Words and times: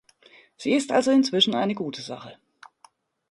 Sie 0.57 0.71
ist 0.71 0.91
also 0.91 1.11
inzwischen 1.11 1.53
eine 1.53 1.75
gute 1.75 2.01
Sache. 2.01 2.39